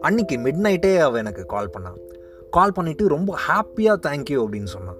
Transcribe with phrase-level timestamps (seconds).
[0.00, 2.00] அன்னைக்கு மிட் நைட்டே அவள் எனக்கு கால் பண்ணான்
[2.50, 4.96] கால் பண்ணிவிட்டு ரொம்ப ஹாப்பியாக தேங்க்யூ அப்படின்னு சொன்னான்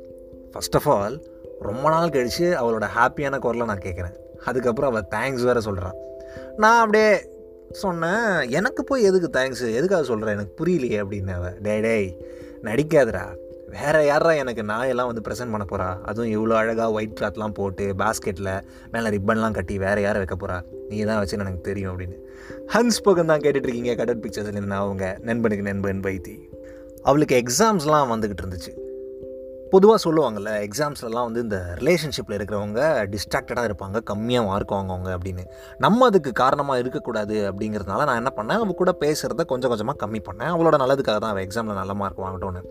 [0.52, 1.22] ஃபர்ஸ்ட் ஆஃப் ஆல்
[1.60, 5.94] ரொம்ப நாள் கழித்து அவளோட ஹாப்பியான குரலை நான் கேட்குறேன் அதுக்கப்புறம் அவள் தேங்க்ஸ் வேறு சொல்கிறான்
[6.56, 7.20] நான் அப்படியே
[7.70, 12.16] சொன்னேன் எனக்கு போய் எதுக்கு தேங்க்ஸு எதுக்காக சொல்கிறேன் எனக்கு புரியலையே அப்படின்னு அவள் டே டேய்
[12.62, 13.36] நடிக்காதடா.
[13.80, 18.62] வேறு யாரா எனக்கு நாயெல்லாம் வந்து ப்ரெசென்ட் பண்ண போகிறா அதுவும் இவ்வளோ அழகாக ஒயிட் கிளாத்லாம் போட்டு பாஸ்கெட்டில்
[18.92, 20.58] மேலே ரிப்பன்லாம் கட்டி வேறு யாரை வைக்க போகிறா
[20.88, 22.16] நீ தான் வச்சுன்னு எனக்கு தெரியும் அப்படின்னு.
[22.74, 26.36] ஹன்ஸ் பக்கம் தான் கேட்டுட்ருக்கீங்க கடட் பிக்சர்ஸ்லேருந்து நான் அவங்க நண்பனுக்கு நண்பன் வைத்தி.
[27.02, 28.72] அவளுக்கு எக்ஸாம்ஸ்லாம் வந்துக்கிட்டு இருந்துச்சு.
[29.70, 32.80] பொதுவாக சொல்லுவாங்கள்ல எக்ஸாம்ஸ்லலாம் வந்து இந்த ரிலேஷன்ஷிப்பில் இருக்கிறவங்க
[33.12, 35.44] டிஸ்ட்ராக்டடாக இருப்பாங்க கம்மியாக மார்க் வாங்குவாங்க அப்படின்னு.
[35.78, 40.52] நம்ம அதுக்கு காரணமாக இருக்கக்கூடாது அப்படிங்கிறதுனால நான் என்ன பண்ணேன் அவள் கூட பேசுகிறத கொஞ்சம் கொஞ்சமாக கம்மி பண்ணேன்.
[40.54, 42.62] அவளோட நல்லதுக்காக தான் அவள் எக்ஸாமில் நல்ல மார்க் வாங்கட்டோன்னு.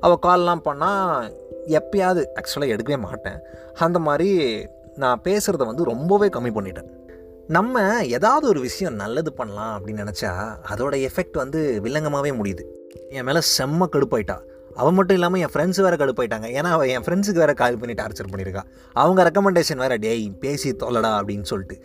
[0.00, 1.32] அவள் கால்லாம் பண்ணால்
[1.78, 3.38] எப்பயாவது ஆக்சுவலாக எடுக்கவே மாட்டேன்.
[3.78, 4.30] அந்த மாதிரி
[4.94, 6.90] நான் பேசுகிறத வந்து ரொம்பவே கம்மி பண்ணிட்டேன்.
[7.48, 10.32] நம்ம ஏதாவது ஒரு விஷயம் நல்லது பண்ணலாம் அப்படின்னு நினச்சா
[10.72, 12.64] அதோட எஃபெக்ட் வந்து வில்லங்கமாகவே முடியுது.
[13.08, 14.36] என் மேலே செம்ம கடுப்பாயிட்டா.
[14.80, 16.46] அவன் மட்டும் இல்லாமல் என் ஃப்ரெண்ட்ஸ் வேறு கடுப்பாயிட்டாங்க.
[16.58, 18.62] ஏன்னா அவன் என் ஃப்ரெண்ட்ஸுக்கு வேறு கால் பண்ணி டார்ச்சர் பண்ணியிருக்கா.
[19.02, 21.76] அவங்க ரெக்கமெண்டேஷன் வேறு டேய் பேசி தொல்லடா அப்படின்னு சொல்லிட்டு.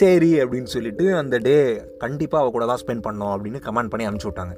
[0.00, 1.56] சரி அப்படின்னு சொல்லிட்டு அந்த டே
[2.04, 4.56] கண்டிப்பாக அவள் கூட தான் ஸ்பெண்ட் பண்ணோம் அப்படின்னு கமெண்ட் பண்ணி அனுப்பிச்சி விட்டாங்க.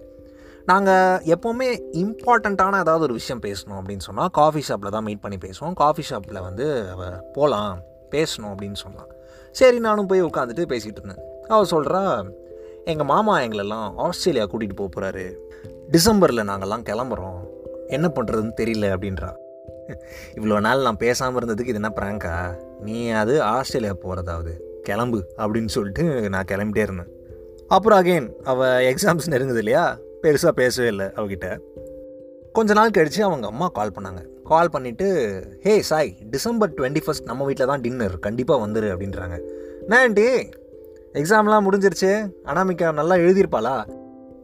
[0.70, 1.68] நாங்கள் எப்போவுமே
[2.04, 5.76] இம்பார்ட்டண்ட்டான ஏதாவது ஒரு விஷயம் பேசணும் அப்படின்னு சொன்னால் காஃபி ஷாப்பில் தான் மீட் பண்ணி பேசுவோம்.
[5.82, 7.78] காஃபி ஷாப்பில் வந்து அவள் போகலாம்
[8.14, 9.08] பேசணும் அப்படின்னு சொன்னான்.
[9.60, 11.22] சரி நானும் போய் உட்காந்துட்டு பேசிகிட்டு இருந்தேன்.
[11.54, 12.02] அவள் சொல்கிறா
[12.84, 15.24] எங்கள் மாமா எங்களெல்லாம் ஆஸ்திரேலியா கூட்டிகிட்டு போக போகிறாரு
[15.94, 17.40] டிசம்பரில் நாங்கள்லாம் கிளம்புறோம்.
[17.88, 19.30] என்ன பண்ணுறதுன்னு தெரியல அப்படின்றா
[20.36, 22.32] இவ்வளோ நாள் நான் பேசாமல் இருந்ததுக்கு இது என்ன ப்ராங்கா
[22.80, 27.10] நீ அது ஆஸ்திரேலியா போகிறதாவது கிளம்பு அப்படின்னு சொல்லிட்டு நான் கிளம்பிட்டே இருந்தேன்.
[27.68, 29.98] அப்புறம் அகெயின் அவள் எக்ஸாம்ஸ் நெருங்குது இல்லையா?
[30.22, 31.48] பெருசாக பேசவே இல்லை அவகிட்ட.
[32.52, 34.22] கொஞ்ச நாள் கழித்து அவங்க அம்மா கால் பண்ணாங்க.
[34.44, 35.08] கால் பண்ணிவிட்டு
[35.60, 39.38] hey Sai December twenty first நம்ம வீட்டில் தான் டின்னர் கண்டிப்பாக வந்துரு அப்படின்றாங்க.
[39.86, 40.28] நான் ஆண்டி?
[41.12, 42.12] எக்ஸாம்லாம் முடிஞ்சிருச்சு?
[42.44, 43.74] அனாமிக்கா நல்லா எழுதியிருப்பாளா?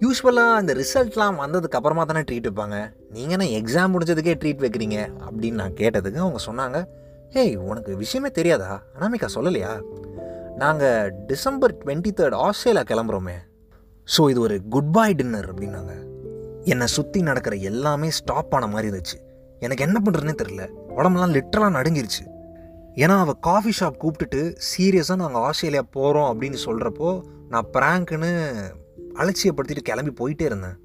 [0.05, 2.77] யூஸ்வலாக அந்த ரிசல்ட்லாம் வந்ததுக்கு அப்புறமா தானே ட்ரீட் வைப்பாங்க.
[3.11, 4.99] நீங்கள் என்ன எக்ஸாம் முடிஞ்சதுக்கே ட்ரீட் வைக்கிறீங்க?
[5.27, 6.79] அப்படின்னு நான் கேட்டதுக்கு அவங்க சொன்னாங்க
[7.35, 8.83] ஹேய் உனக்கு விஷயமே தெரியாதா?
[8.99, 9.71] அனாமிகா சொல்லலையா?
[10.57, 13.37] நாங்கள் டிசம்பர் டுவெண்ட்டி தேர்ட் ஆஸ்திரேலியா கிளம்புறோமே.
[14.17, 15.95] ஸோ இது ஒரு குட் பை டின்னர் அப்படின்னாங்க.
[16.65, 19.19] என்னை சுற்றி நடக்கிற எல்லாமே ஸ்டாப் ஆன மாதிரி இருந்துச்சு.
[19.59, 20.63] எனக்கு என்ன பண்ணுறதுனே தெரில
[20.97, 22.25] உடம்புலாம் லிட்டரலாக நடுங்கிருச்சு.
[22.95, 27.11] ஏன்னா அவள் காஃபி ஷாப் கூப்பிட்டுட்டு சீரியஸாக நாங்கள் ஆஸ்திரேலியா போகிறோம் அப்படின்னு சொல்கிறப்போ
[27.49, 28.33] நான் ப்ராங்க்னு
[29.15, 30.79] அலட்சியப்படுத்திட்டு கிளம்பி போயிட்டே இருந்தேன்.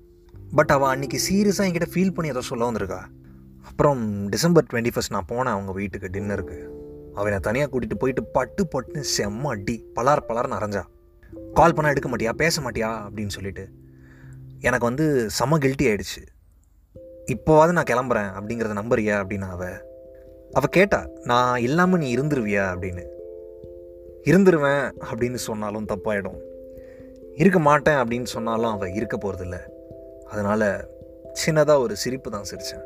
[0.55, 2.99] பட் அவள் அன்றைக்கி சீரியஸாக என்கிட்ட ஃபீல் பண்ணி ஏதோ சொல்ல வந்திருக்கா.
[3.61, 6.67] அப்புறம் டிசம்பர் டுவெண்ட்டி ஃபஸ்ட் நான் போனேன் அவங்க வீட்டுக்கு டின்னருக்கு
[7.13, 10.83] அவனை தனியாக கூட்டிகிட்டு போயிட்டு பட்டு பட்டுன்னு செம்ம அடி பலார் பலார்னு அரைஞ்சா.
[11.53, 13.69] கால் பண்ணால் எடுக்க மாட்டியா பேச மாட்டியா அப்படின்னு சொல்லிட்டு.
[14.59, 16.27] எனக்கு வந்து செம கில்ட்டி ஆகிடுச்சு
[17.25, 19.65] இப்போவாது நான் கிளம்புறேன் அப்படிங்கிறத நம்புறியா அப்படின்னு அவ.
[20.51, 22.63] அவள் கேட்டா நான் இல்லாமல் நீ இருந்துருவியா?
[22.73, 23.03] அப்படின்னு.
[24.23, 26.47] இருந்துருவேன் அப்படின்னு சொன்னாலும் தப்பாயிடும்.
[27.41, 29.57] இருக்க மாட்டேன் அப்படின்னு சொன்னாலும் அவள் இருக்க போகிறதில்ல
[30.31, 30.65] அதனால்
[31.41, 32.85] சின்னதாக ஒரு சிரிப்பு தான் சிரித்தேன்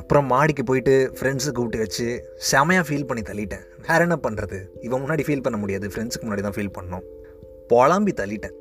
[0.00, 2.06] அப்புறம் மாடிக்கு போயிட்டு ஃப்ரெண்ட்ஸு கூப்பிட்டு வச்சு
[2.50, 3.64] செமையாக ஃபீல் பண்ணி தள்ளிட்டேன்.
[3.86, 5.86] வேறு என்ன பண்ணுறது இவன் முன்னாடி ஃபீல் பண்ண முடியாது.
[5.92, 7.04] ஃப்ரெண்ட்ஸுக்கு முன்னாடி தான் ஃபீல் பண்ணோம்
[7.72, 8.56] புலம்பி தள்ளிட்டேன்.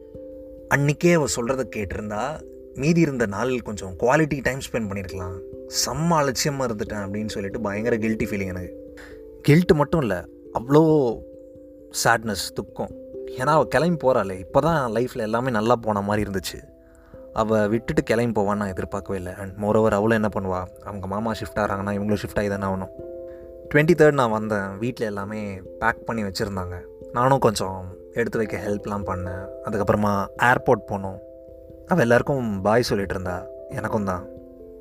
[0.75, 2.22] அன்றைக்கே அவள் சொல்கிறத கேட்டிருந்தா
[2.81, 5.38] மீதி இருந்த நாள் கொஞ்சம் குவாலிட்டி டைம் ஸ்பெண்ட் பண்ணியிருக்கலாம்
[5.84, 8.74] செம்ம அலட்சியமாக இருந்துட்டேன் அப்படின்னு சொல்லிட்டு பயங்கர கில்ட்டி ஃபீலிங் எனக்கு.
[9.48, 10.19] கில்ட்டு மட்டும் இல்லை
[10.59, 10.84] அவ்வளோ
[12.03, 12.94] சேட்னஸ் துக்கம்.
[13.38, 16.63] ஏன்னா அவள் கிளம்பி போகிறாளே இப்போ தான் லைஃப்பில் எல்லாமே நல்லா போன மாதிரி இருந்துச்சு.
[17.34, 19.34] அவள் விட்டுட்டு கிளம்பி போவான்னு நான் எதிர்பார்க்கவே இல்லை.
[19.34, 20.67] அண்ட் மோரோவர் அவளும் என்ன பண்ணுவா?
[20.85, 22.89] அவங்க மாமா ஷிஃப்ட் ஆகிறாங்கன்னா இவங்களும் ஷிஃப்ட் ஆகி தானே ஆகணும்.
[23.73, 24.78] டுவெண்ட்டி தேர்ட் நான் வந்தேன்.
[24.78, 26.81] வீட்டில் எல்லாமே பேக் பண்ணி வச்சுருந்தாங்க.
[27.12, 29.47] நானும் கொஞ்சம் எடுத்து வைக்க ஹெல்ப்லாம் பண்ணேன்.
[29.66, 31.18] அதுக்கப்புறமா ஏர்போர்ட் போனோம்.
[31.88, 33.45] அவள் எல்லாருக்கும் பாய் சொல்லிட்டு இருந்தா.
[33.69, 34.25] எனக்கும் தான்.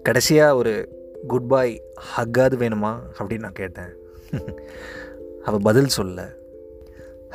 [0.03, 0.89] கடைசியாக ஒரு
[1.27, 1.83] குட் பாய்
[2.17, 2.99] ஹக்காது வேணுமா?
[3.19, 3.97] அப்படின்னு நான் கேட்டேன்.
[5.45, 6.29] அவள் பதில் சொல்ல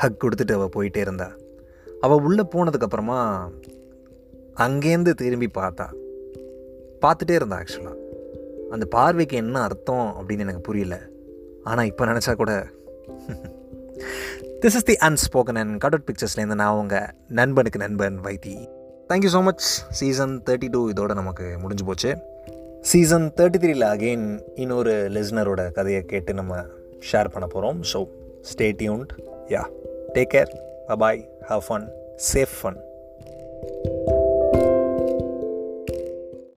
[0.02, 1.28] ஹக் கொடுத்துட்டு அவள் போயிட்டே இருந்தா.
[2.06, 3.20] அவள் உள்ளே போனதுக்கப்புறமா
[4.66, 5.88] அங்கேருந்து திரும்பி பார்த்தா.
[7.04, 8.00] பார்த்துட்டே இருந்தா ஆக்சுவலாக
[8.74, 10.96] அந்த பார்வைக்கு என்ன அர்த்தம் அப்படின்னு எனக்கு புரியல.
[11.72, 12.54] ஆனால் இப்போ நினச்சா கூட.
[14.64, 17.10] This is the unspoken and out பிக்சர்ஸ்லேருந்து நான் உங்கள்
[17.40, 18.56] நண்பனுக்கு நண்பன் Vaithi.
[19.10, 19.66] Thank you so much
[20.00, 22.12] season thirty two இதோட நமக்கு முடிஞ்சு போச்சு.
[22.92, 24.26] சீசன் தேர்ட்டி த்ரீல அகெயின்
[24.64, 26.64] இன்னொரு லிஸ்னரோட கதையை கேட்டு நம்ம
[27.12, 28.00] ஷேர் பண்ண போகிறோம் so
[28.52, 29.12] stay tuned
[30.14, 30.48] Take care.
[30.88, 31.28] Bye bye.
[31.50, 31.90] Have fun.
[32.18, 32.78] Safe fun.